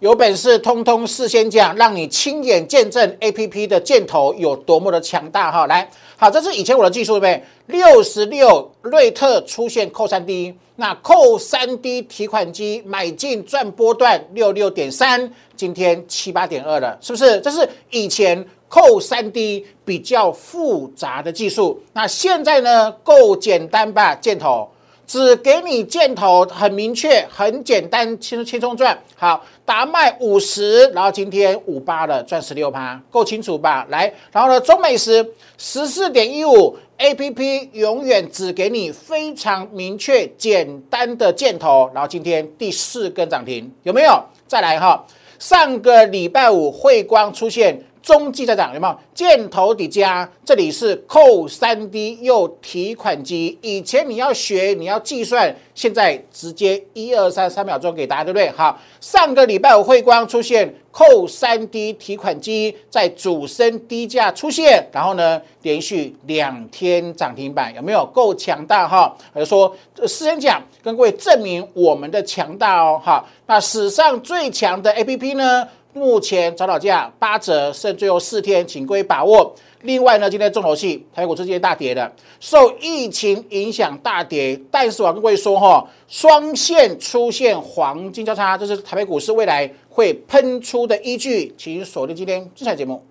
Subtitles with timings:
[0.00, 5.66] 有本事通通事先讲，让你亲眼见证 A P P 的箭头有多么的强大哈！
[5.66, 5.88] 来，
[6.18, 7.78] 好，这是以前我的技术对不对？
[7.78, 17.40] 六十六瑞特出现扣三 D，那扣三 D 提款机买进赚波段六六点三，今天七八点二了，是不是？
[17.40, 22.92] 这是以前扣三 D 比较复杂的技术，那现在呢？
[23.02, 24.14] 够简单吧？
[24.14, 24.68] 箭头。
[25.06, 28.98] 只给你箭头，很明确，很简单，轻轻松赚。
[29.14, 33.86] 好，达卖五十，然后今天五八了，赚十六趴，够清楚吧？
[33.88, 35.24] 来，然后呢，中美时
[35.56, 44.20] 十四点一五，A P P 永远只给你非常明确、简单的箭头，然后今天第四根涨停，有没有？
[44.48, 45.06] 再来哈，
[45.38, 47.80] 上个礼拜五汇光出现。
[48.06, 50.30] 中继在涨，有没有箭头底加？
[50.44, 53.58] 这里是扣三 D 又提款机。
[53.60, 58.48] 以前你要学，你要计算，现在直接一二三三秒钟给答案，对不对？
[58.50, 69.12] 好，上个礼拜五汇光出现扣三 D 提款机在主升低价出现，然后呢，连续两天涨停板，有没有够强大哈？
[69.32, 73.00] 我就说，事先讲，跟各位证明我们的强大哦。
[73.02, 75.66] 好，那史上最强的 APP 呢？
[75.96, 79.54] 目前早鸟价八折，剩最后四天，请各位把握。
[79.80, 84.60] 另外呢，今天重头戏，台股市今天大跌的，受疫情影响大跌。
[84.70, 93.02] 但是我跟各位说哈，双线出现黄金交叉，这是台北股市未来会喷出的依据，请锁定今天精彩节目。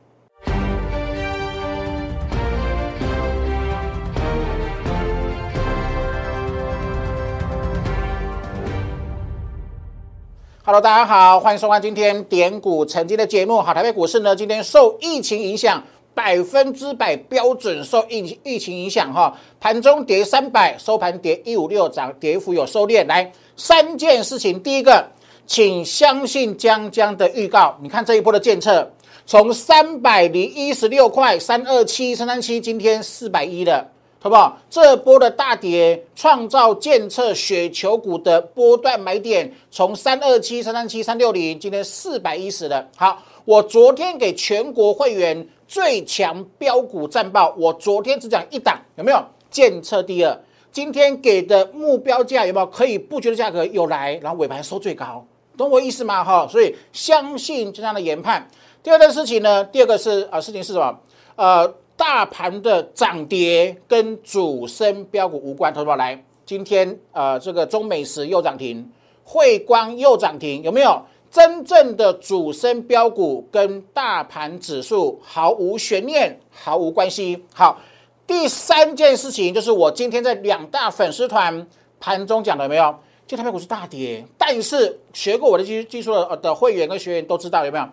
[10.67, 13.61] Hello，大家好，欢迎收看今天点股成绩的节目。
[13.61, 15.83] 好，台北股市呢，今天受疫情影响，
[16.15, 23.05] 百分之百标准受疫疫情影响哈，盘中跌三百，收盘跌一五六，涨跌幅有收敛。
[23.05, 25.05] 来，三件事情，第一个，
[25.45, 27.77] 请相信江江的预告。
[27.79, 28.91] 你看这一波的建测，
[29.27, 33.87] 从三百零一十六块三二七三三七，今天四百一了。
[34.25, 34.57] 好不好？
[34.71, 42.89] 这波的大跌创造建测雪球股的波段买点，从三二七、三三七、三六零，今天四百一十了。
[42.95, 49.23] 好，我昨天给全国会员最强标股战报，我昨天只讲一档，有没有？
[49.51, 50.35] 建测第二，
[50.71, 53.63] 今天给的目标价有没有可以布局的价格？
[53.67, 55.23] 有来，然后尾盘收最高，
[55.55, 56.23] 懂我意思吗？
[56.23, 58.49] 哈，所以相信这样的研判。
[58.81, 59.63] 第二件事情呢？
[59.65, 60.99] 第二个是啊，事情是什么？
[61.35, 61.71] 呃。
[61.97, 68.91] 大盘的涨跌跟主升标股无关，投资宝来，今天呃这个中美石又涨停，
[69.23, 71.01] 汇光又涨停，有没有
[71.31, 77.41] 真正的主升标股跟大盘指数毫无悬念，毫无关系？
[77.53, 77.79] 好，
[78.27, 81.65] 第三件事情就是我今天在两大粉丝团
[81.99, 82.93] 盘中讲的，有没有？
[83.25, 87.89] 就台北股是大跌，但是学过我的技技术的的会员跟学员都知道有没有？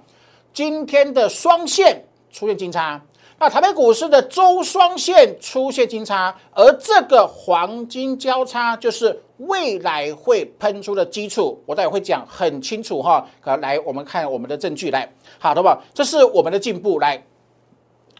[0.52, 3.00] 今天的双线出现金叉。
[3.42, 13.26] 那台北股市的周双线出现金叉，而这个黄金交叉就是未来会喷出的基础，我待会会讲很清楚哈。
[13.60, 15.82] 来，我们看我们的证据来，好的吧？
[15.92, 17.20] 这是我们的进步来，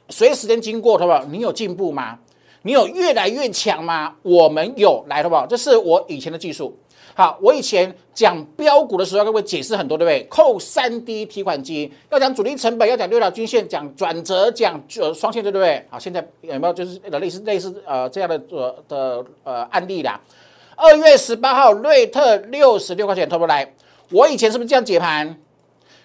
[0.08, 1.26] 随时间经过，好不？
[1.30, 2.18] 你有进步吗？
[2.62, 4.16] 你有越来越强吗？
[4.22, 5.46] 我们有来，好不？
[5.46, 6.76] 这是我以前的技术。
[7.14, 10.26] 好，我以前讲标股的时候，各位解释很多，对不对？
[10.30, 15.84] 扣三 D 提款机，要讲主力成本，要讲六条均线，讲转折，讲呃双线，对不对？
[15.90, 20.18] 好，现在有没有就是类似类似呃这样的呃的呃案例啦？
[20.74, 23.74] 二月十八号，瑞特六十六块钱，投不来？
[24.10, 25.38] 我以前是不是这样解盘？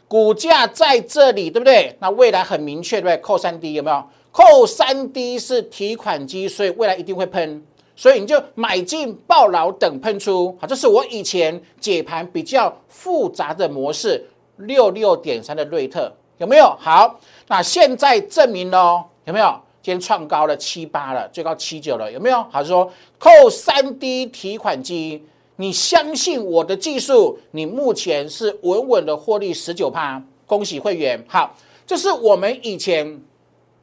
[0.09, 1.95] 股价在这里，对不对？
[1.99, 3.17] 那未来很明确，对不对？
[3.17, 4.03] 扣三 D 有没有？
[4.31, 7.63] 扣三 D 是提款机，所以未来一定会喷。
[7.97, 14.23] 所以你就买进爆牢等喷出，好，这是我以前解盘比较复杂的模式。
[14.57, 16.65] 六六点三的瑞特有没有？
[16.79, 19.59] 好，那现在证明喽，有没有？
[19.83, 22.43] 今天创高了七八了，最高七九了，有没有？
[22.51, 25.23] 好，是说扣三 D 提款机，
[25.55, 31.23] 你相信我的技术，你目前是稳稳的获利十九趴，恭喜会员。
[31.27, 31.55] 好，
[31.85, 33.21] 这是我们以前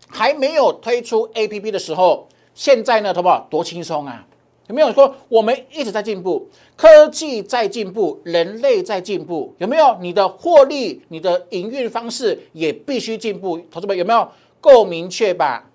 [0.08, 2.28] 还没有推出 APP 的时候。
[2.54, 3.46] 现在呢，好不好？
[3.50, 4.24] 多轻松啊！
[4.68, 9.54] 有没有说我们一直在进步，科技在进步，人类在进步？
[9.58, 9.94] 有没有？
[10.00, 13.60] 你的获利、你的营运方式也必须进步。
[13.70, 14.26] 投资们有没有
[14.60, 15.68] 够明确吧？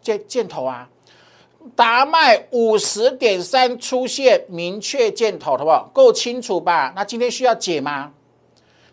[0.00, 0.88] 箭箭头啊，
[1.76, 5.88] 达麦五十点三出现明确箭头，好不好？
[5.92, 6.92] 够清楚吧？
[6.96, 8.12] 那今天需要解吗？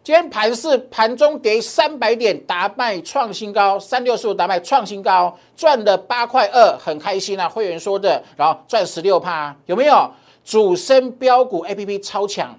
[0.01, 7.47] 今天盘是盘中跌三百点，达麦创新高，三六四五达麦创新高，赚了八块二，很开心啊！
[7.47, 10.09] 会员说的，然后赚十六趴，有没有？
[10.43, 12.57] 主升标股 A P P 超强，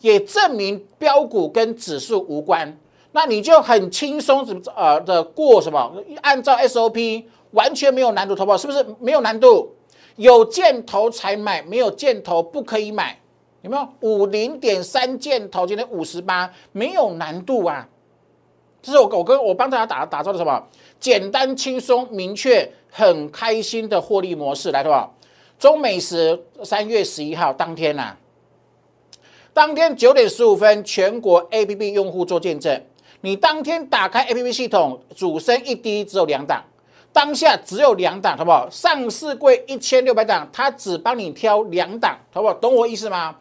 [0.00, 2.76] 也证明标股跟指数无关。
[3.12, 5.94] 那你就很轻松，怎么呃的过什么？
[6.20, 9.74] 按照 SOP，完全没有难度，投保是不是没有难度？
[10.16, 13.18] 有箭头才买，没有箭头不可以买，
[13.62, 13.88] 有没有？
[14.00, 17.86] 五零点三箭头，今天五十八，没有难度啊。
[18.82, 20.62] 这是我我跟我帮大家打打造的什么？
[20.98, 25.10] 简单、轻松、明确、很开心的获利模式，来，对吧？
[25.58, 28.16] 中美时三月十一号当天呐，
[29.52, 32.82] 当天九点十五分，全国 A P P 用户做见证。
[33.20, 36.64] 你当天打开 A P P 系统，主升一低，只有两档，
[37.12, 38.66] 当下只有两档，好不好？
[38.70, 42.54] 上市贵一千六百档，它只帮你挑两档，好不好？
[42.54, 43.36] 懂我意思吗？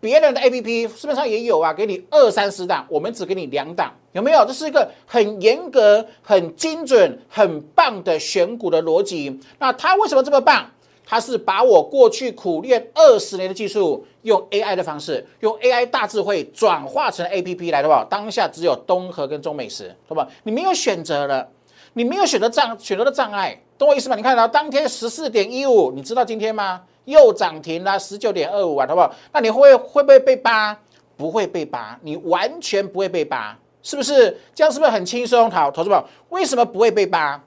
[0.00, 4.44] 别人的 A P P 市面上也有啊，给你二三十档，我们只给你两档，有没有？
[4.46, 9.38] 这是一个很严格、很精准、很棒的选股的逻辑。
[9.58, 10.70] 那它为什么这么棒？
[11.04, 18.06] 它是把我过去苦练二十年的技术，用 AI 的方式，用 AI 大智慧转化成 APP 来的吧？
[18.08, 20.26] 当下只有东河跟中美食，对吧？
[20.44, 21.48] 你没有选择了，
[21.94, 24.14] 你没有选择障选择的障碍，懂我意思吗？
[24.14, 26.82] 你看到当天十四点一五，你知道今天吗？
[27.04, 29.12] 又涨停了十九点二五啊，好不好？
[29.32, 30.76] 那你会会不会被扒？
[31.16, 34.34] 不会被扒，你完全不会被扒，是不是？
[34.54, 35.50] 这样是不是很轻松？
[35.50, 37.42] 好，投资宝为什么不会被扒？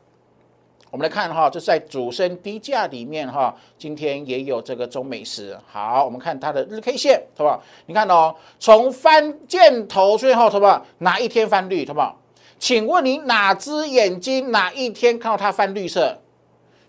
[0.91, 5.57] 我们来看哈，就是在主升低价里面哈，今天也有这个中美食。
[5.65, 7.59] 好，我们看它的日 K 线，好不好？
[7.87, 10.85] 你看哦，从翻箭头最后，好不好？
[10.99, 12.19] 哪一天翻绿，好不好？
[12.59, 16.19] 请问你哪只眼睛哪一天看到它翻绿色？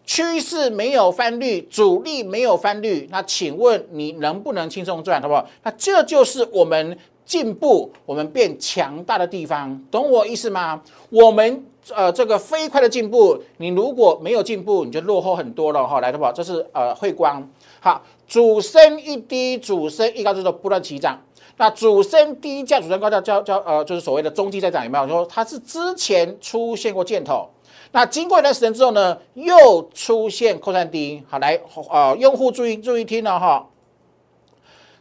[0.06, 5.47] 趋势没有翻绿，主力没有翻绿，那请问你能不能轻松赚，好不好？
[5.62, 10.83] 那这就是我们进步、我们变强大的地方，懂我意思吗？
[11.11, 11.65] 我们。
[11.95, 16.01] 呃，这个飞快的进步，你如果没有进步，你就落后很多了哈。
[16.01, 17.47] 来的话，这是呃汇光，
[17.79, 21.21] 好，主升一低，主升一高，就是不断起涨。
[21.59, 25.06] 那主升低价，主升高价，叫叫呃，就是所谓的中继在涨，有没有？
[25.06, 27.47] 说它是之前出现过箭头，
[27.94, 31.23] 那经过一段时间之后呢，又出现扩散低。
[31.29, 33.64] 好，来呃，用户注意注意听了哈，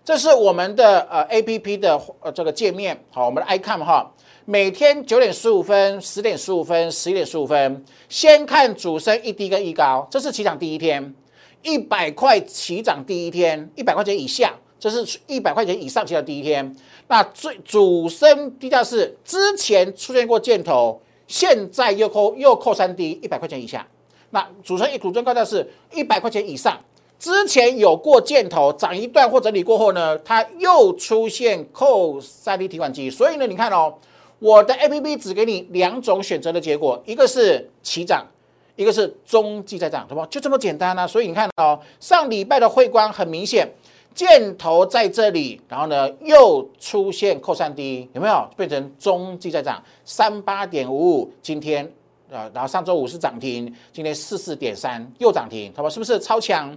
[0.06, 4.14] 这是我们的呃 A P P 的呃这个界面，好，我们的 icon 哈。
[4.46, 11.16] 每天九点十五分、十点十五分、十一点十五分，先看主升一低跟一高，这是起涨第一天，
[11.64, 16.76] 一百块起涨第一天，一百块钱以下，这是一百块钱以上起涨第一天。
[17.08, 21.02] 那最主升低价是之前出现过箭头，
[21.34, 23.88] 现在又扣又扣三 D，一百块钱以下。
[24.30, 26.80] 那主升一主升高价是一百块钱以上，
[27.18, 33.96] 之前有过箭头涨一段或整理过后呢，它又出现扣三 D 提款机，所以呢，你看哦。
[34.40, 38.28] 我的 A P P 只给你两种选择的结果，一个是起涨，
[38.76, 40.26] 一个是中继在涨，对不？
[40.26, 41.08] 就这么简单啊！
[41.08, 43.66] 所以你看哦，上礼拜的汇光很明显，
[44.14, 49.84] 箭头在这里，然后呢又出现扣三低，有没有变成中继在涨？
[50.06, 51.86] 三八点五五，今天
[52.32, 55.90] 啊，然后上周五是涨停，今天四四点三又涨停，好吧？
[55.90, 56.76] 是不是超强？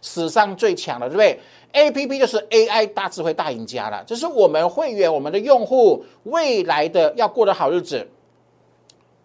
[0.00, 1.40] 史上最强的，对不对
[1.72, 8.06] ？A P P 就是 A I 大智慧大赢家了，这是我们会员、我们的用户未来的要过的好日子，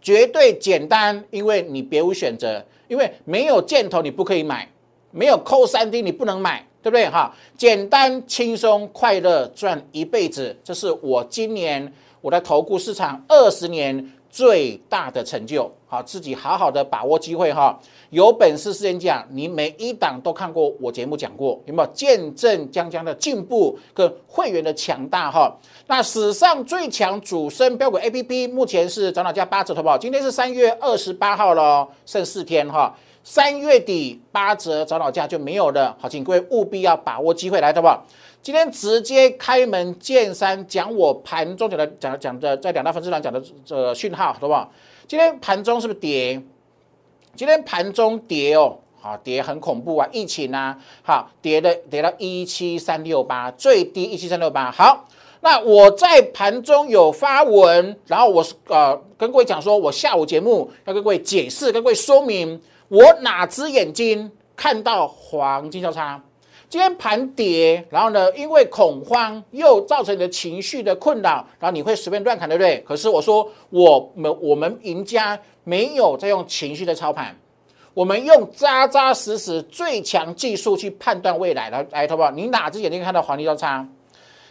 [0.01, 4.67] 绝对简单，因为你别无选择，因为没有箭头你不可以买，
[5.11, 7.09] 没有扣三 D 你不能买，对不对？
[7.09, 11.91] 哈，简单、轻松、快乐，赚一辈子，这是我今年
[12.21, 14.11] 我在投顾市场二十年。
[14.33, 17.79] 最大的成就，好，自己好好的把握机会哈。
[18.09, 25.55] 有本事先讲，你每一档都看过我节目讲过，有没有见证江江的进步跟会员的强大哈？
[25.85, 29.95] 那史上最强主升标股 A P P 目前是涨到价八折，好不好？
[29.95, 32.97] 今天是三月二十八号了，剩四天哈。
[33.23, 38.05] 三月底八折找老价就没有了，好，请各位务必要把握机会来，好不好？
[38.41, 44.69] 今天直接开门见山讲我盘中讲的讲讲的在两大分市场讲的这个讯号，好不好？
[45.07, 46.41] 今天盘中是不是跌？
[47.35, 50.07] 今天盘中跌哦，好跌很恐怖啊！
[50.11, 54.69] 疫情啊，好跌的跌到一七三六八，最低一七三六八。
[54.69, 55.07] 好，
[55.39, 62.61] 那我在盘中有发文，然后我是呃跟各位讲说，我下午节目要跟各位解释，跟各位说明
[62.93, 66.21] 我哪只眼睛看到黄金交叉。
[66.69, 72.77] 今天盘跌，然后呢，因为恐慌又造成你的情绪的困扰，然后你会随便乱砍，对不对？
[72.87, 77.35] 可是我说，我们我们赢家没有在用情绪的操盘，
[77.95, 81.71] 我们用扎扎实实最强技术去判断未来。
[81.71, 82.29] 来来，好不好？
[82.29, 83.87] 你哪只眼睛看到黄金交叉？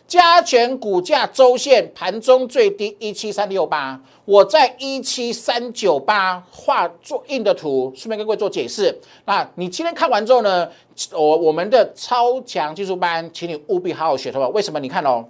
[0.06, 8.94] 加权股价周线盘中最低一七三六八，我在一七三九八画做印的图，顺便跟各位做解释。
[9.24, 10.68] 那你今天看完之后呢，
[11.12, 14.50] 我我们的超强技术班，请你务必好好学，好不好？
[14.50, 14.78] 为什么？
[14.78, 15.24] 你看哦，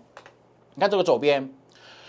[0.75, 1.49] 你看这个左边，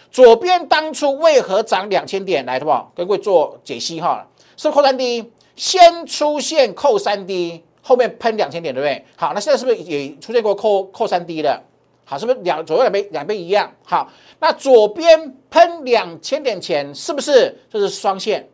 [0.10, 2.92] 左边当初为何涨两千点来，好不好？
[2.96, 4.28] 跟各位做解析哈，
[4.58, 9.06] 是扣三 D，先出现扣三 D，后面喷两千点，对不对？
[9.16, 11.62] 好，那现在是不是也出现过扣扣三 D 的？
[12.06, 13.72] 好，是不是两左右两边两边一样？
[13.84, 18.48] 好，那左边喷两千点前，是不是就是双线？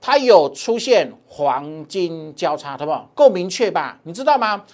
[0.00, 3.08] 它有出现黄金交叉，好不好？
[3.14, 3.98] 够明确吧？
[4.02, 4.64] 你知道吗？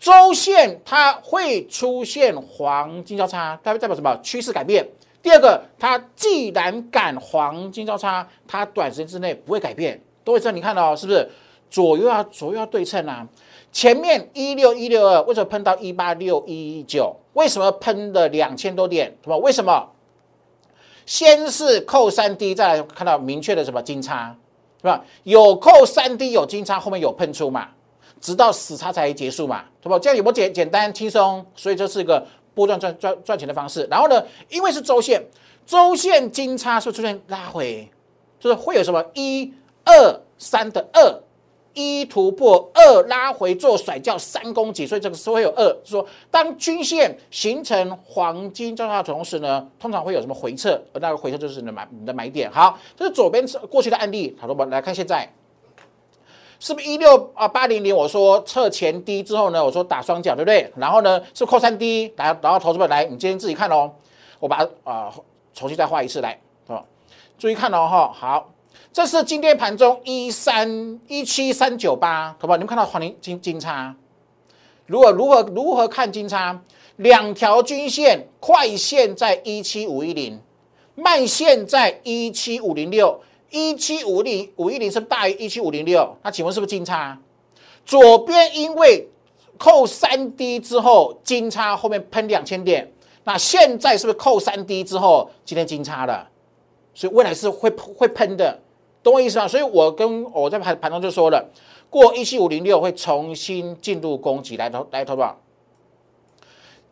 [0.00, 4.18] 周线它会出现黄金交叉，代表代表什么？
[4.22, 4.86] 趋势改变。
[5.20, 10.00] 第二个，它既然敢黄金交叉，它短时间之内不会改变。
[10.24, 11.28] 都会这，你看到是不是
[11.68, 13.26] 左右要左右要对称啊？
[13.72, 17.14] 前面一六一六二为什么喷到一八六一一九？
[17.38, 19.16] 为什么喷了两千多点？
[19.22, 19.38] 什么？
[19.38, 19.88] 为什么？
[21.06, 24.36] 先是扣三 D，再来看到明确的什么金叉，
[24.82, 25.04] 是吧？
[25.22, 27.68] 有扣三 D 有金叉，后面有喷出嘛？
[28.20, 29.64] 直到死叉才结束嘛？
[29.80, 29.96] 对吧？
[30.00, 31.46] 这样有没有简简单轻松？
[31.54, 33.86] 所以这是一个波段赚赚赚钱的方式。
[33.88, 35.24] 然后呢，因为是周线，
[35.64, 37.88] 周线金叉是出现拉回，
[38.40, 39.54] 就是会有什么一
[39.84, 41.22] 二三的二。
[41.74, 52.50] 一突破二拉回做甩叫三攻击，所以这个是会有二，是说当均线形成黄金交叉的同时呢，通常会有什么回撤，而那个回撤就是你的买你的买点。
[52.50, 55.32] 好，这是左边过去的案例，好，我们来看现在，
[56.58, 57.94] 是不是一六啊八零零？
[57.94, 60.72] 我说测前低之后呢，我说打双脚，对不对？
[60.76, 63.92] 然后呢是扣三低，来，然后投资们来，你今天自己看哦，
[64.40, 65.14] 我把它啊
[65.54, 66.82] 重新再画一次来，啊，
[67.38, 68.50] 注意看哦哈，好。
[68.98, 72.56] 这是今天盘中一三一七三九八，好不好？
[72.56, 73.94] 你们看到黄金金金叉？
[74.86, 76.60] 如果如何如何看金叉？
[76.96, 80.40] 两条均线，快线在一七五一零，
[80.96, 87.16] 慢线在一七五零六，一七五零五一零是大于一七五零六，那请问是不是金叉？
[87.86, 89.08] 左边因为
[89.56, 96.28] 扣三 D 之后金叉后面喷两千点，那现在是不是扣三 D 之后今天金叉了？
[96.92, 98.58] 所以未来是会会喷的。
[99.02, 99.48] 懂我意思吗？
[99.48, 101.48] 所以我跟我在盘盘中就说了，
[101.88, 105.36] 过一七五零六会重新进入攻击来投来投吧。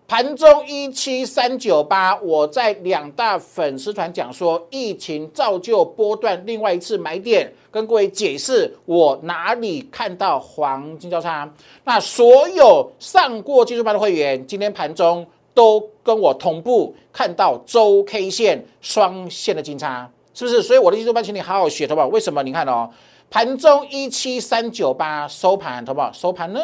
[0.08, 11.52] 盘中一七三九八，我在两大粉丝团讲说，疫情造就波段另外一次买点，跟各位解释我哪里看到黄金交叉。
[11.82, 20.08] 那所有上过技术班的会员，今天盘中都跟我同步看到周 K 线双线的金叉。
[20.36, 20.62] 是不是？
[20.62, 22.08] 所以我的技术班，请你好好学，好不好？
[22.08, 22.42] 为什么？
[22.42, 22.90] 你看哦，
[23.30, 26.12] 盘中一七三九八收盘，好不好？
[26.12, 26.60] 收盘呢？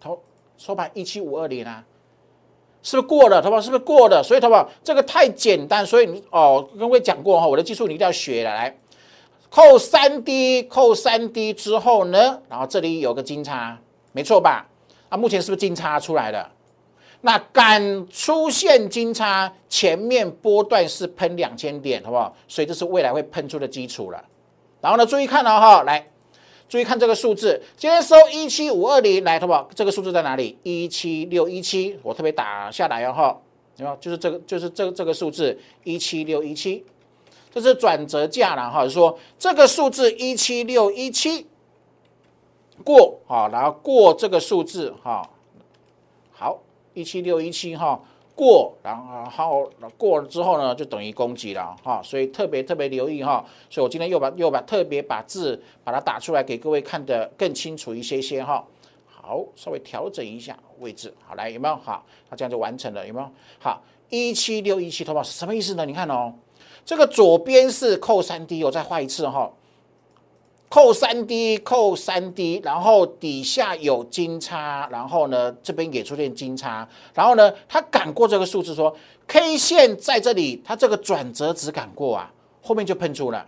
[0.00, 0.18] 头
[0.56, 1.84] 收盘一七五二零啊，
[2.82, 3.42] 是不是过了？
[3.42, 3.60] 好不好？
[3.60, 4.22] 是不是过了？
[4.22, 4.66] 所以，好不好？
[4.82, 8.48] 这个太简单，所以你哦，跟各位讲过哈，我的技术你一定要学的。
[8.48, 8.74] 来，
[9.50, 13.78] 扣三 D，扣三 D 之后呢，然后这里有个金叉，
[14.12, 14.66] 没错吧？
[15.10, 16.50] 啊，目前是不是金叉出来了？
[17.26, 22.36] 那敢出现金叉，前面波段是喷两千点，好不好？
[22.46, 24.22] 所以这是未来会喷出的基础了。
[24.82, 26.06] 然后呢，注意看了哈，来，
[26.68, 29.66] 注意看这个数字，今天收一七五二零，来，好不好？
[29.74, 30.58] 这个数字在哪里？
[30.64, 33.40] 一七六一七，我特别打下来哈，
[33.78, 33.96] 有没有？
[33.96, 36.84] 就是这个，就是这这个数字一七六一七，
[37.50, 41.46] 这是转折价了哈，说这个数字一七六一七
[42.84, 45.26] 过好，然后过这个数字哈，
[46.94, 48.00] 一七六一七哈
[48.34, 48.96] 过，然
[49.30, 53.44] 后过了之后呢，就等于攻击了哈，所以特别特别留意哈。
[53.68, 58.64] 所以我今天又把又把特别把字把它打出来给各位看得更清楚一些些哈。
[59.06, 61.76] 好，稍微调整一下位置，好来有没有？
[61.76, 63.28] 好，那这样就完成了，有没有？
[63.58, 65.86] 好，一七六一七，头发是什么意思呢？
[65.86, 66.34] 你看哦，
[66.84, 69.50] 这个左边是扣三 D，我再画一次哈。
[70.68, 78.92] 扣三 D，扣三 D，然后底下有金叉，然后呢这边也出现金叉，然后呢它赶过这个数字，说
[79.28, 83.46] K 线在这里，它这个转折值赶过啊，后面就喷出了。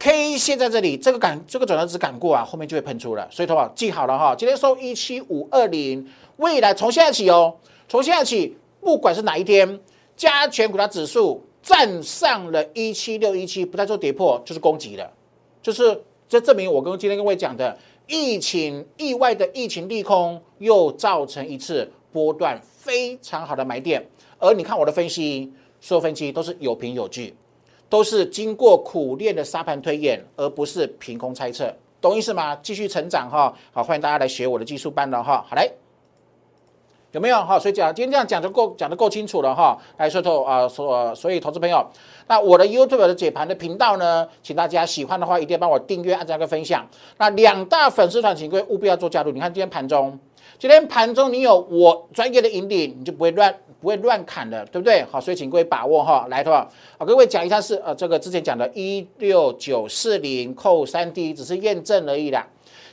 [0.00, 3.28] K 线在这里，这个赶这个转折值赶过啊，后面就会喷出了。
[3.30, 6.04] 所以的话记好了哈，今天收一七五二零，
[6.38, 7.54] 未来从现在起哦，
[7.88, 9.78] 从现在起，不管是哪一天，
[10.16, 15.08] 加权股价指数站上了一七六一七，不再做跌破，就是攻击了，
[15.62, 16.02] 就是。
[16.30, 24.00] 这证明我跟今天各位讲的疫情意外的疫情利空，又造成一次波段非常好的买点。
[24.38, 27.34] 而你看我的分析，所有分析都是有凭有据，
[27.88, 32.54] 都是经过苦练的沙盘推演，而不是凭空猜测，懂意思吗？
[32.62, 35.44] 继续成长哈，好，欢迎大家来学我的技术班了哈。
[35.48, 35.72] 好嘞，
[37.12, 37.58] 有没有哈？
[37.58, 39.76] 所以讲今天这样讲就够讲的够清楚了哈。
[39.96, 41.84] 来说投啊，所所以投资朋友，
[42.28, 46.86] 那我的 YouTube 的解盘的频道呢，请大家喜欢的话一定要帮我订阅、按赞跟分享。
[47.18, 49.32] 那两大粉丝团请各位务必要做加入。
[49.32, 50.16] 你看今天盘中，
[50.58, 55.04] 今天盘中你有我专业的引领，你就不会乱不会乱砍的，对不对？
[55.10, 56.26] 好，所以请各位把握哈。
[56.30, 62.46] 来，的话，好，各位讲一下是呃这个之前讲的一六九四零扣三 D 只是验证而已啦。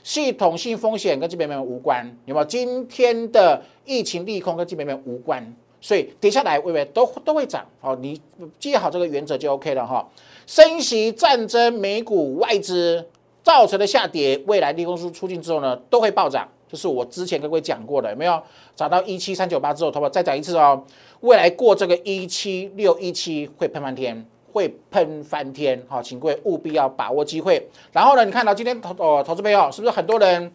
[0.07, 2.45] 系统性风险跟基本面无关，有没有？
[2.45, 7.65] 今天的疫情利空跟基本面无关，所以跌下来微微都都会涨。
[7.81, 8.17] 好，你
[8.57, 10.07] 记好这个原则就 OK 了哈。
[10.45, 13.05] 升息、战争、美股、外资
[13.43, 16.47] 造成的下跌，未来利空出出境之后呢，都会暴涨。
[16.69, 18.41] 就是我之前跟各位讲过的，有没有？
[18.77, 20.81] 涨到一七三九八之后，头发再讲一次哦。
[21.19, 24.25] 未来过这个一七六一七会喷翻天。
[24.57, 27.69] 会喷翻天，好，请各位务必要把握机会。
[27.91, 30.51] 然后呢，你看到今天投哦，投资朋友是不是很多人，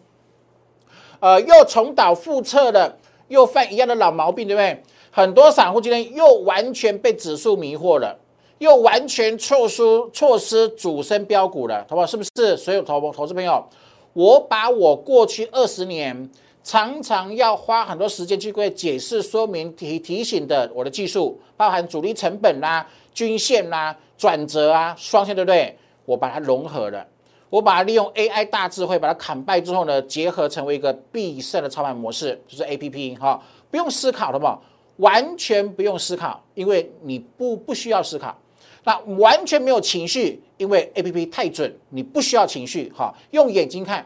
[1.21, 2.97] 呃，又重蹈覆辙的，
[3.29, 4.83] 又犯一样的老毛病，对不对？
[5.09, 8.19] 很多散户今天又完全被指数迷惑了，
[8.57, 9.81] 又完全错失
[10.11, 12.05] 错失主升标股了，好不好？
[12.05, 12.57] 是不是？
[12.57, 13.65] 所有投投资朋友，
[14.11, 16.29] 我把我过去二十年
[16.63, 22.87] 常常要花很多时间去各位解释、说明、提提醒的我的技术，包含主力成本啦。
[23.13, 25.77] 均线啦，转折啊，双线对不对？
[26.05, 27.05] 我把它融合了，
[27.49, 33.39] 我把它利用 AI 大智慧把它砍败之后呢，结合成为一个必胜的操盘模式，就是 APP 哈，
[33.69, 34.57] 不用思考的嘛，
[34.97, 38.35] 完全不用思考，因为你不不需要思考。
[38.83, 44.03] 那完全没有情绪，因为 APP 太准，你不需要情绪哈，用眼睛看，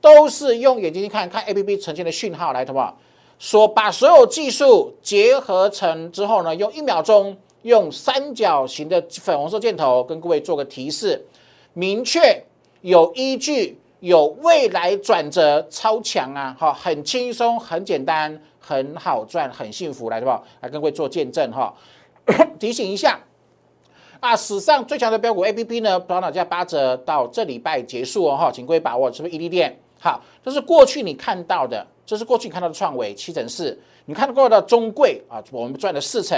[0.00, 2.98] 都是用眼睛去看看 APP 呈现的讯号来，好不好？
[3.38, 7.36] 说把所有技术结合成之后呢，用一秒钟。
[7.62, 11.20] 用三角形的粉红色箭头跟各位做个提示，
[11.74, 12.40] 明确
[12.82, 16.56] 有依据，有未来转折超强啊！
[16.58, 20.40] 哈，很轻松，很简单，很好赚，很幸福，来对吧？
[20.60, 21.74] 来跟各位做见证哈。
[22.60, 23.18] 提醒一下
[24.20, 29.76] 啊，史上最强的标股 A P P 呢，宝岛价八折到这礼拜结束哦哈，请各位把握，是不是 E D 店？
[29.98, 36.36] 好，这是过去你看到的，这是过去你看到的创维七成四，你看过的中贵啊，我们赚了四成。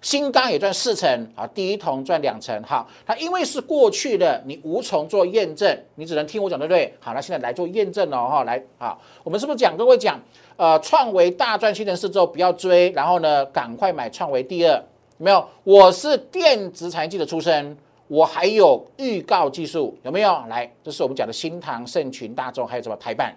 [0.00, 6.94] 新钢也赚四成啊，第一铜赚两成，好，它因为是过去的，你无从做验证，你只能听我讲，对不对？
[7.00, 10.20] 好，那现在来做验证了哈，来，好，我们是不是讲各位讲，
[10.56, 14.80] 呃，创维大赚七成四之后不要追，然后呢，赶快买创维第二，
[15.16, 15.44] 没有？
[15.64, 17.76] 我是电子产业记者出身，
[18.08, 20.42] 我还有预告技术，有没有？
[20.48, 23.34] 来，这是我们讲的新唐、盛群、大众，还有什么台办？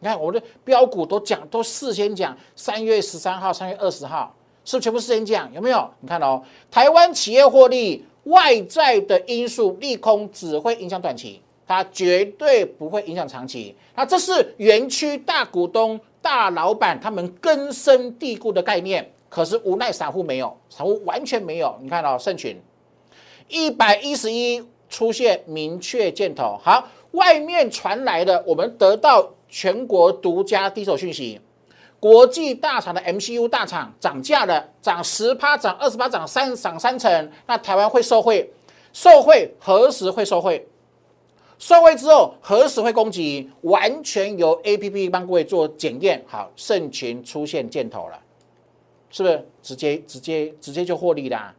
[0.00, 4.34] 你看我们的标股都讲，都事先讲，三月十三号、三月二十号。
[4.64, 5.52] 是不是全部事先讲？
[5.52, 5.88] 有没有？
[6.00, 13.74] 你看哦，台湾企业获利，外在的因素利空只会影响短期，它绝对不会影响长期。
[13.94, 19.08] 那这是园区大股东、大老板他们根深蒂固的概念。
[19.28, 21.74] 可是无奈散户没有，散户完全没有。
[21.80, 22.60] 你看哦，盛群
[23.48, 31.40] 一百一十一出现明确箭头，好，外面传来的，我们得到全国独家第一手讯息。
[32.00, 37.30] 国际大厂的 MCU 大厂涨价了，涨十趴，涨二十趴，涨三涨三成。
[37.46, 38.50] 那台湾会受惠？
[38.92, 40.66] 受惠何时会受惠？
[41.58, 43.48] 受惠之后何时会攻击？
[43.60, 46.24] 完全由 APP 帮各位做检验。
[46.26, 48.18] 好，盛群出现箭头了，
[49.08, 51.54] 是不是直接直接直接就获利啦？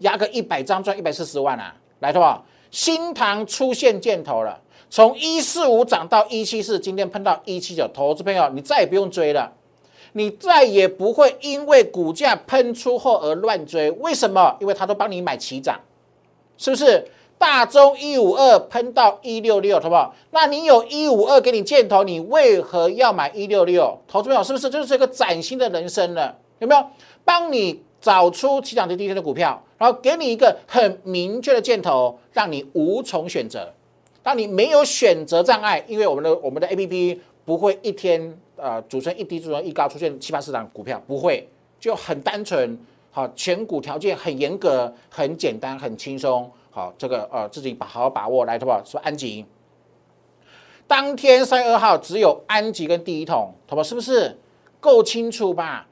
[0.00, 1.74] 压个一百张赚一百四十万啊！
[2.00, 2.42] 来，好不？
[2.70, 4.60] 新塘出现箭头了，
[4.90, 9.52] 从一四五涨到一七四，今天碰到一七九，投资朋友你再也不用追了。
[10.12, 14.56] 你再也不会因为股价喷出后而乱追，为什么？
[14.60, 15.78] 因为他都帮你买齐涨，
[16.58, 17.06] 是不是？
[17.38, 20.12] 大中一五二喷到一六六，好不好？
[20.30, 23.98] 那你有一五二给你箭头，你为何要买一六六？
[24.08, 26.36] 投资朋友是不是就是一个崭新的人生了？
[26.58, 26.84] 有没有？
[27.24, 33.72] 帮你找出起涨的第一天的股票，然后给你一个很明确的箭头，让你无从选择。
[34.22, 38.38] 当你没有选择障碍，因为我们的我们的 A P P 不会一天。
[38.62, 42.78] 呃，组成一低、组成一高，出现七八十档股票不会，就很单纯。
[43.10, 46.50] 好，选股条件很严格，很简单，很轻松。
[46.70, 48.82] 好，这个呃，自己把好好把握来，好不好？
[48.84, 49.46] 说安吉，
[50.86, 53.82] 当天三月二号只有安吉跟第一桶，好不好？
[53.82, 54.38] 是不是
[54.78, 55.88] 够清楚吧？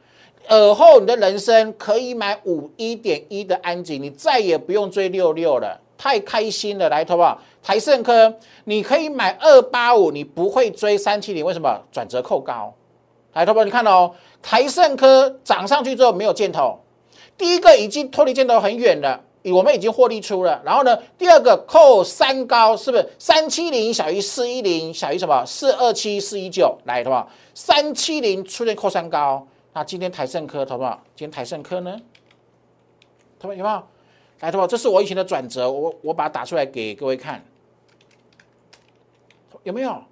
[0.49, 5.79] 尔后你的人生可以买五一点一的安吉，你再也不用追六六了。
[5.99, 7.37] 太开心了，来，好不好？
[7.61, 8.33] 台盛科，
[8.65, 11.77] 你可以买二八五，你不会追三七零，为什么？
[11.91, 12.73] 转折扣高，
[13.33, 13.65] 来，好不好？
[13.65, 16.79] 你看哦，台盛科涨上去之后没有箭头，
[17.37, 19.21] 第一个已经脱离箭头很远了，
[19.53, 20.63] 我们已经获利出了。
[20.65, 23.05] 然后呢，第二个扣三高，是不是？
[23.19, 25.45] 三七零小于四一零，小于什么？
[25.45, 27.29] 四二七四一九，来，好不好？
[27.55, 29.45] 三七零出现扣三高，
[29.79, 31.01] 那今天台盛科，好不好？
[31.15, 31.97] 今天台盛科呢？
[33.39, 33.77] 他们有没有？
[34.41, 34.67] 来，好不好？
[34.67, 37.41] 这是我以前的转折，我我把它打出来给各位看，
[39.63, 40.03] 有没有？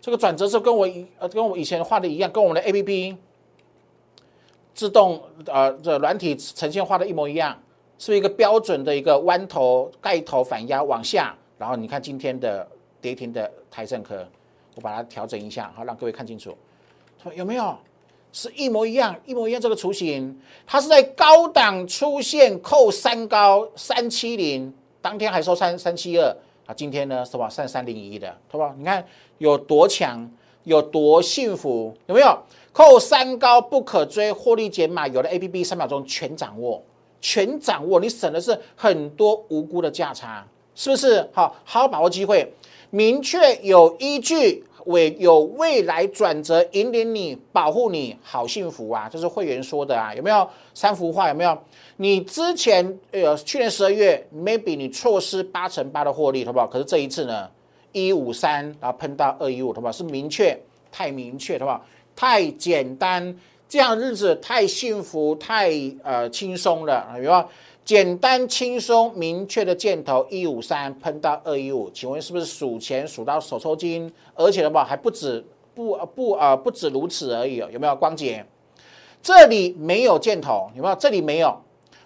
[0.00, 3.16] 这个转折是跟我以呃跟我以前画的一样，跟我们的 A P P
[4.74, 7.56] 自动呃这软体呈现画的一模一样，
[7.96, 12.68] 是一个标准的一个弯头盖头反压往下，然后你看今天的
[13.00, 14.26] 跌停的台盛科，
[14.74, 16.58] 我把它调整一下，好让各位看清楚，
[17.36, 17.78] 有没有？
[18.32, 26.28] 是一模一样，一模一样这个雏形，它是在高档出现扣三高三七零，当天还收三三七二
[26.66, 27.48] 啊，今天呢是吧？
[27.48, 28.74] 三三零一的，是吧？
[28.78, 29.04] 你看
[29.38, 30.30] 有多强，
[30.64, 32.38] 有多幸福，有没有？
[32.72, 36.80] 扣三高不可追，获利减码，有的 A P P 三秒钟全掌握，
[37.20, 41.28] 全掌握，你省的是很多无辜的价差，是不是？
[41.32, 42.52] 好，好好把握机会，
[42.90, 44.64] 明确有依据。
[44.90, 49.08] 为有未来转折引领你，保护你，好幸福啊！
[49.10, 51.28] 这是会员说的啊，有没有三幅画？
[51.28, 51.58] 有没有？
[51.96, 56.66] 你之前呃，去年十二月，maybe 你错失八成八的获利，好不好？
[56.66, 57.48] 可是这一次呢，
[57.92, 59.92] 一五三，然后喷到二一五，好不好？
[59.92, 60.58] 是明确，
[60.92, 61.84] 太明确，好不好？
[62.14, 63.36] 太简单，
[63.68, 65.70] 这样日子太幸福，太
[66.02, 67.48] 呃轻松了，有没有？
[67.90, 74.08] 简单轻松明确的箭头一五三喷到二一五，请问是不是数钱数到手抽筋？
[74.32, 78.46] 而且的话还不止不不啊不止如此而已哦，有没有光洁？
[79.20, 80.94] 这里没有箭头，有没有？
[80.94, 81.60] 这里没有，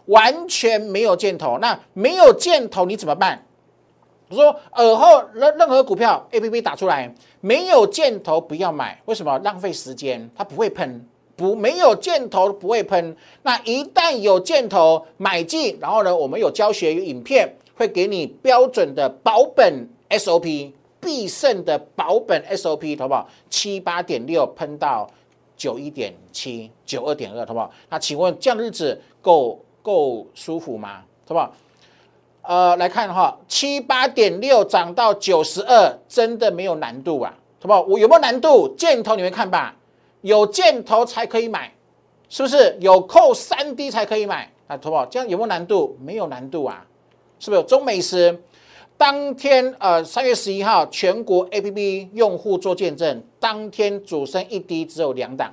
[0.07, 1.59] 完全没有箭头。
[1.59, 3.45] 那没有箭头你怎么办？
[4.31, 9.39] 我说耳后任任何股票 A P P 打出来没有箭头不要买，为什么？
[9.41, 11.07] 浪费时间，它不会喷。
[11.37, 20.71] 不没有箭头不会喷，那一旦有箭头买进，然后呢，我们有教学有影片，会给你标准的保本 SOP，
[21.01, 23.29] 必胜的保本 SOP，好不好？
[23.51, 25.11] 七八点六喷到
[25.57, 27.71] 九一点七，九二点二，好不好？
[27.89, 31.03] 那请问这样日子够够舒服吗？
[31.27, 31.53] 好不好？
[32.43, 37.81] 呃，来看哈，七八点六涨到九十二，真的没有难度啊，好不好？
[37.83, 38.69] 我有没有难度？
[38.77, 39.75] 箭头你们看吧。
[40.25, 41.71] 有箭头才可以买，
[42.31, 42.75] 是不是？
[42.81, 45.05] 有扣三 D 才可以买啊，好不好？
[45.05, 45.99] 这样有没有难度？
[46.01, 46.87] 没有难度啊，
[47.39, 47.63] 是不是？
[47.65, 48.43] 中美时
[48.97, 55.53] 当天呃三月十一号，全国 APP 用户做见证，当天主升一滴只有两档，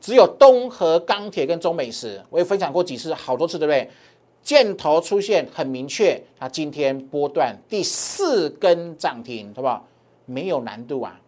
[0.00, 3.88] 只有东和钢铁跟中美时，我也分享过几次，好多次，对不对？
[4.42, 9.86] 箭头出现很明确，它今天波段第四根涨停，好不好？
[10.26, 11.20] 没有难度啊。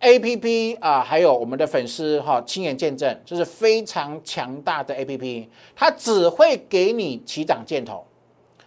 [0.00, 8.04] A P P 啊，还有我们的粉丝哈，亲眼见证，这是非常强大的 A P P，它只会给你起涨箭头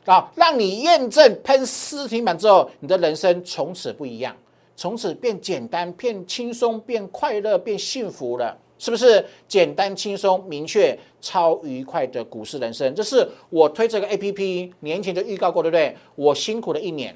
[0.06, 4.36] 啊，让你验证喷四停板之后，你的人生从此不一样，
[4.76, 9.24] 从此变简单、变轻松、变快乐、变幸福了，是不是？
[9.48, 15.96] 简单、轻松、明确、超愉快的股市人生，这是我推这个 A P P 年前就预告过，对不对？
[16.16, 17.16] 我辛苦了一年。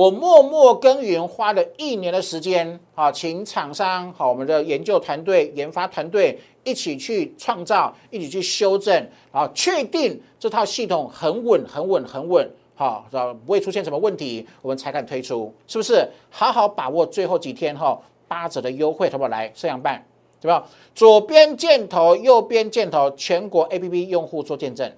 [0.00, 13.04] 我默默耕耘，花了一年的时间，啊，请厂商，好，我们的研究团队、研发团队一起去创造，一起去修正，啊，确定这套系统很稳、很稳、很稳，好，
[13.44, 16.08] 不会出现什么问题，我们才敢推出，是不是？
[16.30, 19.28] 好好把握最后几天，哈，八折的优惠，好不好？
[19.28, 20.02] 来，摄阳办，
[20.40, 20.66] 对吧？
[20.94, 24.90] 左边箭头，右边箭头，全国 APP 用户做见证，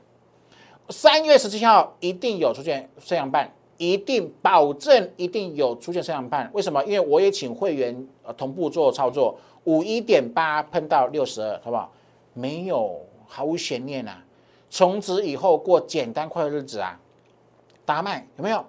[0.91, 3.53] 三月十七号一定有出现摄阳办。
[3.83, 6.81] 一定保证一定有出现升阳判，为什么？
[6.85, 11.93] 因为我也请会员呃同步做操作，五一点八喷到六十二，好不好？
[12.33, 14.25] 没有毫无悬念啊！
[14.71, 17.01] 从此以后过简单快乐日子啊！
[17.85, 18.65] 达麦有没有？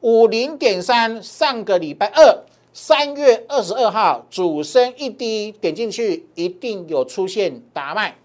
[0.00, 8.16] 五零点三，上个礼拜二三月二十二号主升一滴，点进去一定有出现达麦，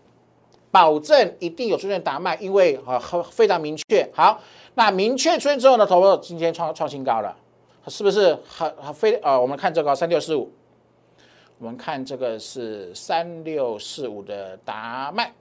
[0.72, 4.40] 保证一定有出现达麦，因为啊很非常明确，好。
[4.74, 5.86] 那明确出现之后呢？
[5.86, 7.36] 投今天创创新高了，
[7.88, 9.40] 是不是很很非呃？
[9.40, 10.50] 我们看这个三六四五，
[11.60, 15.34] 我们看这个是三六四五的达麦，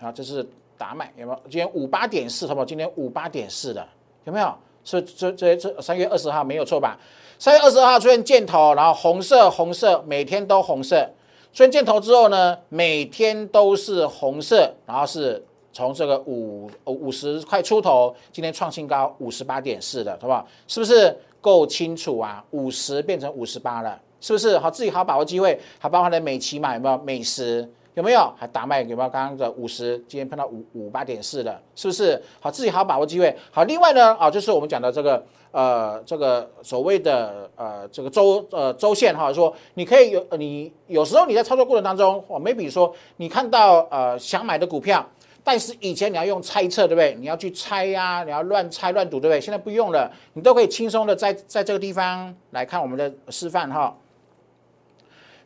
[0.00, 0.44] 好，这是
[0.76, 1.38] 达麦有没有？
[1.44, 2.64] 今天五八点四，好不好？
[2.64, 3.86] 今天五八点四的
[4.24, 4.52] 有没有？
[4.84, 6.98] 是这这这三月二十号没有错吧？
[7.38, 11.08] 三月二十号出现箭头，然后红色红色，每天都红色。
[11.52, 15.44] 所以箭头之后呢，每天都是红色，然后是。
[15.70, 20.44] 从这个五五十块出头，今天创新高五十八点四的，好不好？
[20.66, 22.44] 是不是够清楚啊？
[22.50, 24.58] 五十变成五十八了，是不是？
[24.58, 26.98] 好，自己好把握机会，好包含了美琪嘛，有没有？
[27.04, 28.32] 美食有没有？
[28.36, 29.08] 还打卖有没有？
[29.08, 32.22] 刚刚的五十，今天碰到五五八点四的，是不是？
[32.40, 33.36] 好，自己好好把握机会。
[33.50, 45.04] 好，另外呢，啊，就是我们讲的这个呃，这个所谓的呃，这个周呃周线哈，说你可以有你有时候你在操作过程当中，我 maybe 说你看到呃想买的股票，
[45.42, 47.16] 但是以前你要用猜测，对不对？
[47.18, 49.40] 你要去猜呀，你要乱猜乱赌，对不对？
[49.40, 53.96] 现在不用了，你都可以轻松的在在这个地方来看我们的示范哈。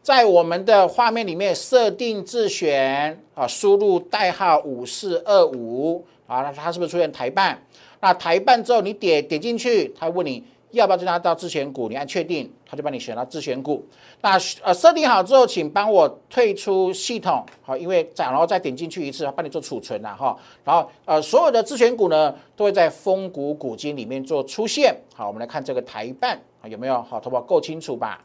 [0.03, 7.63] 在我们的画面里面设定自选啊，输入代号五四二五啊，那它是不是出现台办？
[8.01, 13.87] 那台办之后你点点进去，他问你要不要增加到自选股，你按确定，他就帮你选到自选股。
[14.23, 20.37] 那呃设定好之后，请帮我退出系统，好，因为再然后再点进去一次，帮你做储存了哈。
[20.65, 24.93] 然后呃所有的自选股呢，都会在丰谷股金里面做出现。
[25.15, 27.01] 好，我们来看这个台办啊有没有？
[27.03, 28.21] 好，头发够清楚吧？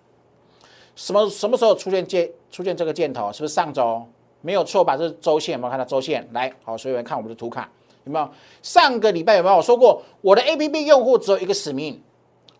[0.97, 3.31] 什么什么时候出现箭出现这个箭头？
[3.31, 4.03] 是不是上周？
[4.41, 4.97] 没有错吧？
[4.97, 6.27] 这是周线，有没有看到周线？
[6.33, 7.69] 来，好，所有人看我们的图卡，
[8.03, 8.27] 有没有？
[8.63, 12.01] 上个礼拜有没有我说过，我的 A P P 用户只有一个使命，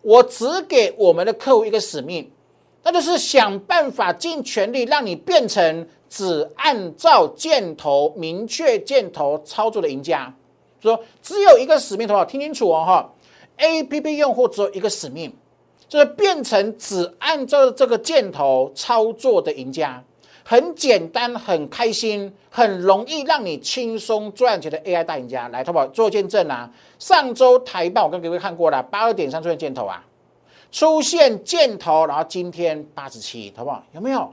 [0.02, 2.30] 我只给我们的客户一个使命，
[2.84, 10.32] 那就是想办法尽全力让你变成只按照箭头、明确箭头操作的赢家。
[10.80, 12.24] 说只有一个使命，好不好？
[12.24, 13.12] 听清楚哦，哈
[13.56, 15.34] ！A P P 用户只有一个使命。
[15.88, 20.04] 就是变成只按照这个箭头操作的赢家，
[20.44, 26.70] 很简单，很开心，很容易让你轻松赚钱的 AI 大赢家，来淘宝做见证啊！
[26.98, 30.04] 上周台报我跟各位看过了，八二点三出现箭头啊，
[30.70, 33.82] 出现箭头，然后今天八十七，好不好？
[33.92, 34.30] 有没有？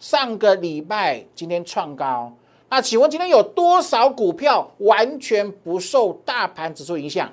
[0.00, 2.32] 上个礼拜今天创高，
[2.68, 7.30] 那请问今天有多少股票完全不受大盘指数影响？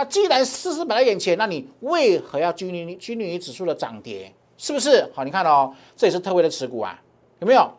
[0.00, 4.32] 那既然事实摆在眼前，那你为何要拘泥拘泥于指数的涨跌？
[4.56, 5.06] 是不是？
[5.12, 6.98] 好，你看哦，这也是特惠的持股啊，
[7.40, 7.70] 有没有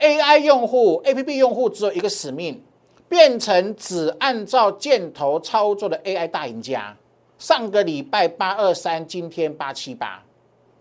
[0.00, 2.60] ？AI 用户、APP 用户只有一个使命，
[3.08, 6.96] 变成只按照箭头操作的 AI 大赢家。
[7.38, 10.20] 上个礼拜八二三，今天八七八，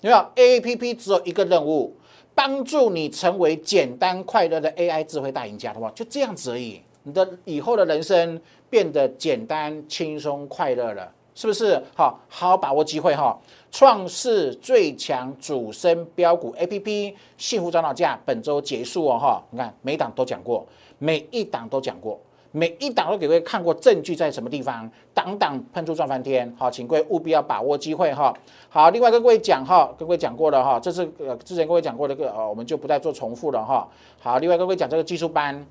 [0.02, 1.96] 有没有？APP 只有一个任务，
[2.34, 5.92] 帮助你成为简单快乐的 AI 智慧大赢家，好不好？
[5.92, 6.82] 就这样子而已。
[7.04, 11.82] 你的以后的人生变得简单、轻松、快乐了，是不是？
[11.96, 13.38] 好，好把握机会哈！
[13.72, 19.44] 创世最强主升标股 A P P 幸福涨脑价本周结束哦哈！
[19.52, 20.66] 你看每档都讲过，
[20.98, 22.20] 每一档都讲过，
[22.52, 26.52] 每一档都给各位看过证据在什么地方，档档喷出赚翻天！
[26.58, 28.34] 好，请各位务必要把握机会哈！
[28.70, 33.88] 好，另外跟各位讲哈，跟各位讲过了哈，这是呃之前各位讲过的个呃，我们就不再做重复了哈。
[34.20, 35.66] 好，另外跟各位讲这个技术班。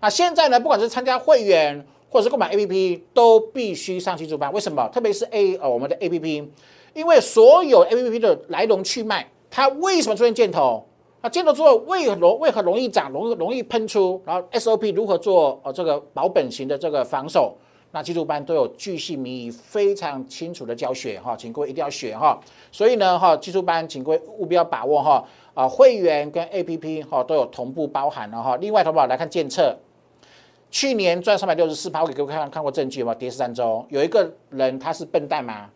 [0.00, 0.60] 那现在呢？
[0.60, 4.52] 不管是参加会员或者是购买 A P P，都必须上技术班。
[4.52, 4.88] 为什么？
[4.92, 6.52] 特别是 A 呃我们的 A P P，
[6.94, 10.86] 因为所有 A P P 的来龙去脉，它为什么出现箭头？
[11.20, 14.22] 啊，箭头之后为何容为何容易涨，容易容易喷出？
[14.24, 17.56] 然后 S O P 如何做呃这个保本型的这个防守？
[17.90, 22.38] 那技术班都有巨细靡遗、非常清楚的教学哈，请各位一定要学哈。
[22.70, 28.56] 所以呢哈，技术班请各位务必要把握哈啊，会员跟 A P P 哈都有同步包含了哈。
[28.58, 29.74] 另外，好不好来看监测？
[30.70, 33.14] 去年赚三百六十四趴，我给各位看看过证据吗？
[33.14, 35.70] 跌十三周，有一个人他是笨蛋吗？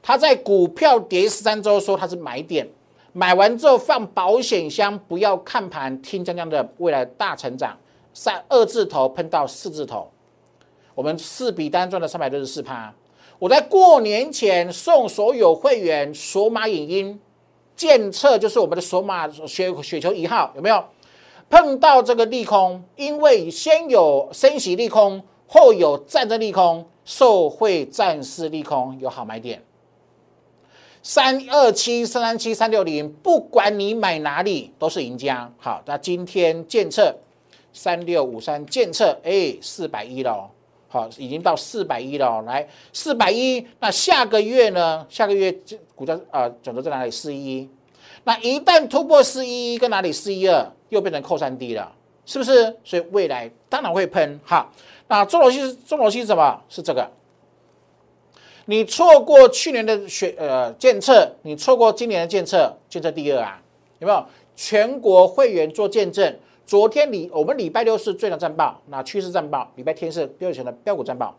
[0.00, 2.68] 他在股票跌十三周说他是买点，
[3.12, 7.76] 买完之后放保险箱，不要看盘，听江江的未来大成长，
[8.14, 10.08] 三二字头喷到四字头，
[10.94, 12.94] 我们四笔单赚了三百六十四趴。
[13.38, 17.20] 我在过年前送所有会员索马影音
[17.74, 20.84] 检测，就是我们的索马雪雪球一号，有没有？
[21.48, 29.62] 碰到这个利空，因为先有升息利空，后有战争利空，受惠战事利空有好买点。
[31.02, 35.48] 三二七、三三七、三六零，不管你买哪里都是赢家。
[35.56, 37.14] 好，那今天建测
[37.72, 40.50] 三六五三建测，哎，四百一了，
[40.88, 42.42] 好，已经到四百一了。
[42.42, 45.06] 来，四百一，那下个月呢？
[45.08, 45.56] 下个月
[45.94, 47.10] 股价啊，转折在哪里？
[47.12, 47.70] 四一。
[48.26, 51.92] 那一旦突破四一一跟哪里四一二，又变成扣三 D 了，
[52.24, 52.76] 是不是？
[52.82, 54.68] 所以未来当然会喷哈。
[55.06, 56.60] 那中逻辑中逻辑是什么？
[56.68, 57.08] 是这个。
[58.64, 63.62] 你错过去年的选呃建测，你错过今年的建测，建测第二啊，
[64.00, 64.26] 有没有？
[64.56, 66.36] 全国会员做见证。
[66.66, 71.32] 昨天礼我们礼拜六是最强战报，那趋势战报，礼拜天是标准的标股战报。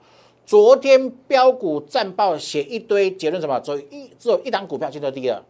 [0.45, 3.59] 昨天标股战报写一堆结论，什么？
[3.59, 5.43] 只有一只有一档股票建测第二。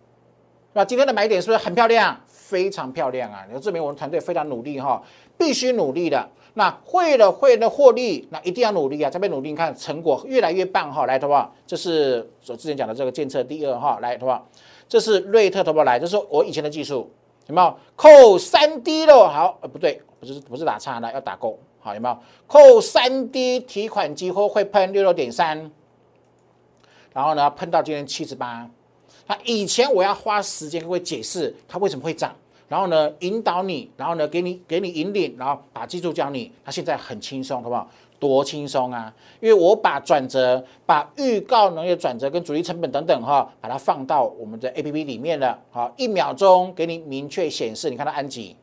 [0.78, 2.16] 那今天的买点是不是很漂亮？
[2.28, 3.44] 非常漂亮啊！
[3.52, 5.02] 你证明我们团队非常努力哈，
[5.36, 6.30] 必须努力的。
[6.54, 9.10] 那会了会的获利，那一定要努力啊！
[9.10, 11.08] 这边努力，你看成果越来越棒哈！
[11.08, 11.52] 来，好不好？
[11.66, 14.48] 这是我之前讲的这个监测第二哈，来，好不好？
[14.88, 15.84] 这是瑞特，好不好？
[15.84, 17.10] 来，这是我以前的技术，
[17.48, 19.28] 有没有扣三 D 喽？
[19.28, 21.58] 好，呃，不对，不是不是打叉的，要打勾。
[21.80, 25.72] 好，有没有扣三 D 提款机会会喷六六点三？
[27.14, 28.70] 然后呢，喷到今天七十八。
[29.28, 32.34] 那以前我要花时间会解释它为什么会涨，
[32.68, 36.52] 然后呢引导你，然后呢给你给你引领，然后把技术教你。
[36.66, 37.90] 它现在很轻松，好不好？
[38.20, 39.14] 多轻松啊！
[39.40, 45.60] 因为我把转折、把预告能力转折跟主力成本等等哈，把它放到我们的 A P P 里面了。
[45.70, 47.92] 好，一秒钟给你明确显示。
[47.92, 48.56] 你看到安吉，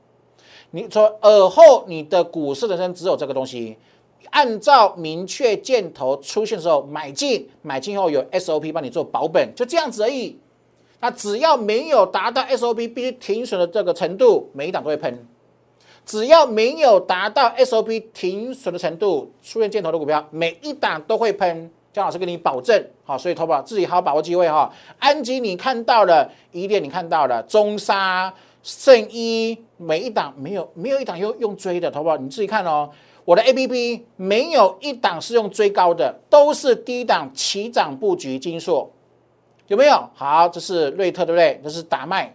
[0.72, 3.79] 你说耳后你的股市人生只有这个东西，
[4.31, 10.37] 按照明确箭头出现的时候买进，买进后有 S O P 帮你做保本，就这样子而已。
[11.00, 15.26] 那只要没有达到 S O P 必须停损的这个程度，每一档都会喷。
[16.07, 21.70] 只要没有达到 SOP 停损的程度，出现箭头的股票，每一档都会喷。
[21.94, 24.70] 姜老师跟你保证，好，所以投保自己好好把握机会哈。
[24.98, 32.90] 安吉你看到了，一店你看到了，中沙、圣一，每一档没有没有一档用用追的，投保你自己看哦。
[33.24, 38.90] 我的 APP 没有一档是用追高的，都是低档起涨布局金硕，
[39.66, 40.09] 有没有？
[40.14, 41.61] 好，这是瑞特对不对？
[41.62, 42.35] 这是达麦，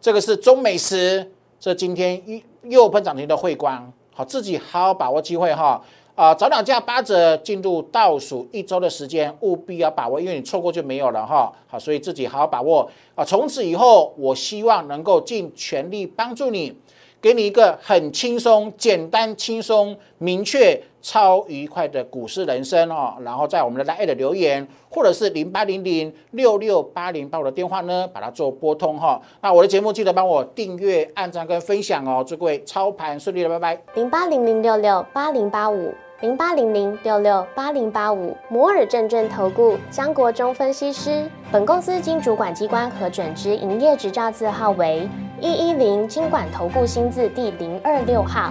[0.00, 2.42] 这个是中美食，这今天一。
[2.68, 5.80] 又喷涨停的汇光，好，自己好好把握机会哈，
[6.16, 16.76] 啊，早两价八折，进入倒数一周的时间，务必要把握，因为你错过就没有了哈，好，所以自己好好把握啊，从此以后，我希望能够尽全力帮助你。
[17.20, 23.14] 给你一个很轻松、简单、轻松、明确、超愉快的股市人生哦。
[23.20, 29.22] 然后在我们的 l i e 的留言，或者是零八零零六六八零八五的电话呢，把它做拨通哈。
[29.40, 32.24] 那我的节目记得帮我订阅、按赞跟分享哦。
[32.26, 33.82] 祝各位操盘顺利了，拜拜。
[33.94, 41.30] 零八零零六六八零八五零八零零六六八零八五摩尔证券投顾江国忠分析师。
[41.52, 45.08] 本公司经主管机关核准之营业执照字号为。
[45.38, 48.50] 一一零金管投顾新字第零二六号，